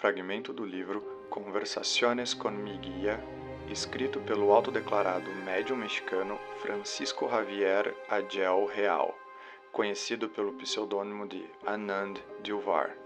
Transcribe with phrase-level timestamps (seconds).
[0.00, 3.22] fragmento do livro Conversaciones con mi guia,
[3.68, 9.14] escrito pelo autodeclarado médium mexicano Francisco Javier Agel Real,
[9.70, 12.96] conhecido pelo pseudônimo de Anand Dilvar.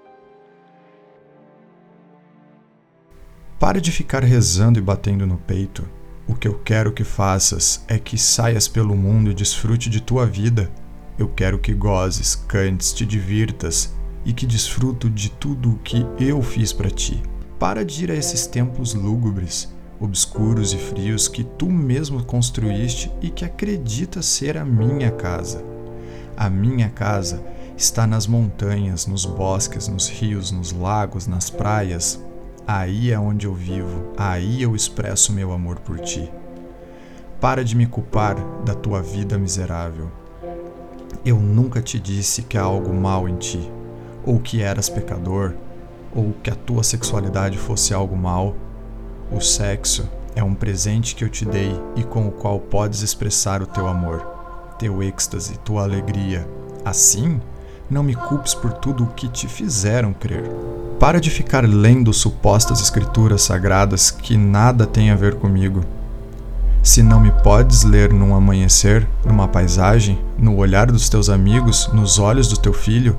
[3.59, 5.83] Pare de ficar rezando e batendo no peito.
[6.29, 10.27] O que eu quero que faças é que saias pelo mundo e desfrute de tua
[10.27, 10.73] vida.
[11.19, 13.93] Eu quero que gozes, cantes, te divirtas
[14.25, 17.23] e que desfruto de tudo o que eu fiz para ti.
[17.59, 23.31] Para de ir a esses templos lúgubres, obscuros e frios que tu mesmo construíste e
[23.31, 25.65] que acreditas ser a minha casa.
[26.37, 27.45] A minha casa
[27.77, 32.21] está nas montanhas, nos bosques, nos rios, nos lagos, nas praias,
[32.67, 36.33] Aí é onde eu vivo, aí eu expresso meu amor por ti.
[37.39, 40.11] Para de me culpar da tua vida miserável.
[41.27, 43.71] Eu nunca te disse que há algo mal em ti,
[44.25, 45.55] ou que eras pecador,
[46.15, 48.55] ou que a tua sexualidade fosse algo mal.
[49.31, 53.63] O sexo é um presente que eu te dei e com o qual podes expressar
[53.63, 54.25] o teu amor,
[54.79, 56.47] teu êxtase, tua alegria.
[56.85, 57.41] Assim,
[57.91, 60.51] não me culpes por tudo o que te fizeram crer.
[60.99, 65.83] Para de ficar lendo supostas escrituras sagradas que nada têm a ver comigo.
[66.83, 72.19] Se não me podes ler num amanhecer, numa paisagem, no olhar dos teus amigos, nos
[72.19, 73.17] olhos do teu filho,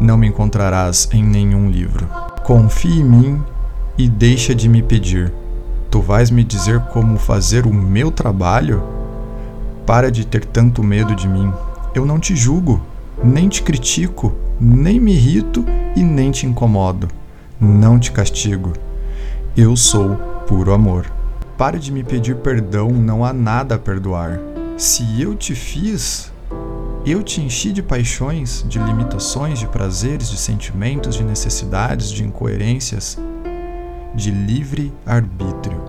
[0.00, 2.08] não me encontrarás em nenhum livro.
[2.44, 3.42] Confie em mim
[3.96, 5.32] e deixa de me pedir.
[5.90, 8.82] Tu vais me dizer como fazer o meu trabalho?
[9.84, 11.52] Para de ter tanto medo de mim.
[11.94, 12.80] Eu não te julgo,
[13.22, 15.64] nem te critico, nem me irrito
[15.96, 17.08] e nem te incomodo.
[17.60, 18.72] Não te castigo.
[19.56, 20.14] Eu sou
[20.46, 21.06] puro amor.
[21.58, 24.40] Pare de me pedir perdão, não há nada a perdoar.
[24.78, 26.32] Se eu te fiz,
[27.04, 33.18] eu te enchi de paixões, de limitações, de prazeres, de sentimentos, de necessidades, de incoerências,
[34.14, 35.80] de livre arbítrio.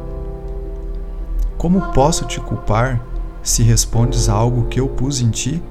[1.57, 3.05] Como posso te culpar
[3.43, 5.61] se respondes a algo que eu pus em ti?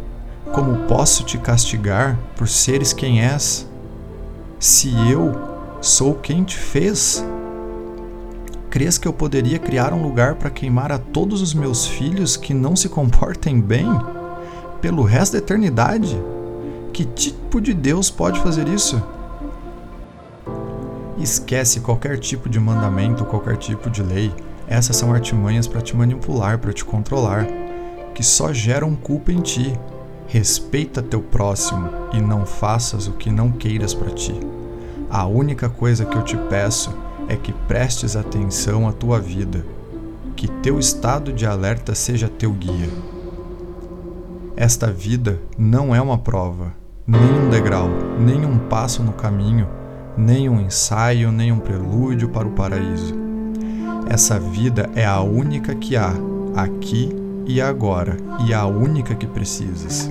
[0.53, 3.67] Como posso te castigar por seres quem és,
[4.59, 5.33] se eu
[5.81, 7.25] sou quem te fez?
[8.69, 12.53] Crês que eu poderia criar um lugar para queimar a todos os meus filhos que
[12.53, 13.89] não se comportem bem
[14.81, 16.21] pelo resto da eternidade?
[16.93, 19.03] Que tipo de Deus pode fazer isso?
[21.19, 24.33] Esquece qualquer tipo de mandamento, qualquer tipo de lei.
[24.67, 27.47] Essas são artimanhas para te manipular, para te controlar,
[28.15, 29.79] que só geram culpa em ti
[30.33, 34.33] Respeita teu próximo e não faças o que não queiras para ti.
[35.11, 36.97] A única coisa que eu te peço
[37.29, 39.67] é que prestes atenção à tua vida,
[40.37, 42.89] que teu estado de alerta seja teu guia.
[44.61, 46.75] Esta vida não é uma prova,
[47.07, 47.89] nem um degrau,
[48.19, 49.67] nem um passo no caminho,
[50.19, 53.15] nem um ensaio, nem um prelúdio para o paraíso.
[54.07, 56.13] Essa vida é a única que há,
[56.55, 57.09] aqui
[57.47, 60.11] e agora, e a única que precisas.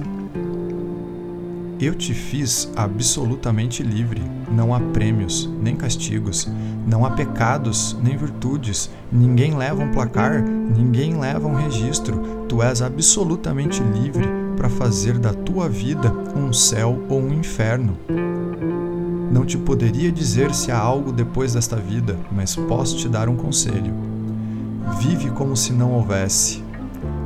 [1.81, 4.22] Eu te fiz absolutamente livre.
[4.51, 6.45] Não há prêmios, nem castigos,
[6.85, 8.90] não há pecados, nem virtudes.
[9.09, 12.45] Ninguém leva um placar, ninguém leva um registro.
[12.50, 17.97] Tu és absolutamente livre para fazer da tua vida um céu ou um inferno.
[19.31, 23.38] Não te poderia dizer se há algo depois desta vida, mas posso te dar um
[23.38, 23.94] conselho.
[25.00, 26.61] Vive como se não houvesse,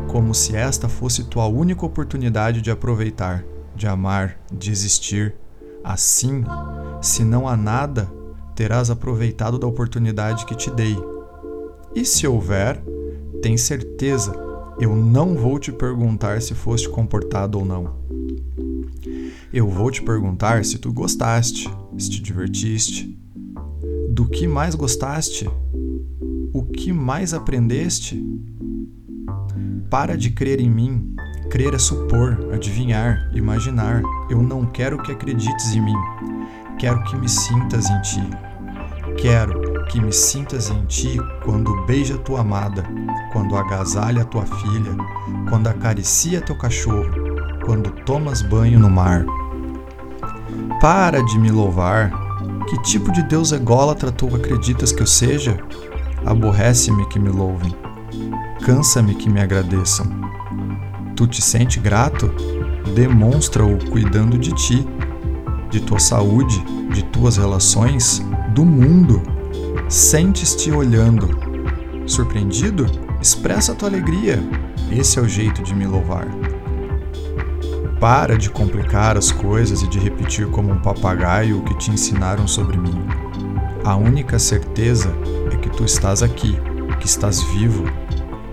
[0.09, 3.43] como se esta fosse tua única oportunidade de aproveitar
[3.75, 5.35] de amar, de existir.
[5.83, 6.43] Assim,
[7.01, 8.09] se não há nada,
[8.55, 10.95] terás aproveitado da oportunidade que te dei.
[11.95, 12.81] E se houver,
[13.41, 14.33] tem certeza,
[14.79, 17.95] eu não vou te perguntar se foste comportado ou não.
[19.51, 23.19] Eu vou te perguntar se tu gostaste, se te divertiste.
[24.09, 25.47] Do que mais gostaste?
[26.51, 28.23] O que mais aprendeste?
[29.89, 31.12] Para de crer em mim
[31.53, 34.01] Crer é supor, adivinhar, imaginar.
[34.27, 35.95] Eu não quero que acredites em mim.
[36.79, 38.27] Quero que me sintas em ti.
[39.21, 42.83] Quero que me sintas em ti quando beija tua amada,
[43.31, 44.97] quando agasalha tua filha,
[45.47, 47.11] quando acaricia teu cachorro,
[47.63, 49.23] quando tomas banho no mar.
[50.81, 52.11] Para de me louvar.
[52.67, 55.55] Que tipo de Deus ególatra tu acreditas que eu seja?
[56.25, 57.75] Aborrece-me que me louvem.
[58.65, 60.32] Cansa-me que me agradeçam
[61.15, 62.31] tu te sente grato,
[62.93, 64.87] demonstra-o cuidando de ti,
[65.69, 66.63] de tua saúde,
[66.93, 69.21] de tuas relações, do mundo.
[69.89, 71.29] Sentes-te olhando.
[72.05, 72.85] Surpreendido?
[73.21, 74.39] Expressa tua alegria.
[74.91, 76.27] Esse é o jeito de me louvar.
[77.99, 82.47] Para de complicar as coisas e de repetir como um papagaio o que te ensinaram
[82.47, 83.01] sobre mim.
[83.83, 85.13] A única certeza
[85.51, 86.57] é que tu estás aqui,
[86.99, 87.85] que estás vivo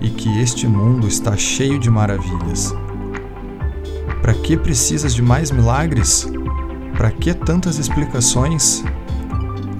[0.01, 2.75] e que este mundo está cheio de maravilhas.
[4.23, 6.27] Para que precisas de mais milagres?
[6.97, 8.85] Para que tantas explicações?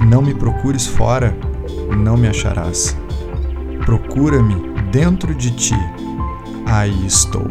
[0.09, 1.37] Não me procures fora,
[1.97, 2.97] não me acharás.
[3.85, 4.57] Procura-me
[4.91, 5.77] dentro de ti,
[6.67, 7.47] aí estou.